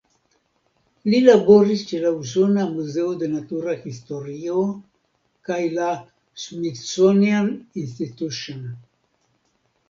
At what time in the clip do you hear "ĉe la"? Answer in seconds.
1.91-2.13